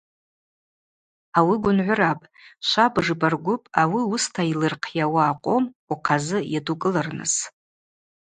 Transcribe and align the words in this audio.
Ауи 1.37 1.55
гвынгӏвырапӏ: 1.61 2.29
швабыж 2.67 3.07
йбаргвыпӏ 3.13 3.69
ауи 3.81 4.01
уыста 4.11 4.41
йлырхъйауа 4.51 5.21
акъом 5.31 5.65
ухъазы 5.91 6.39
йадукӏылырныс. 6.53 7.35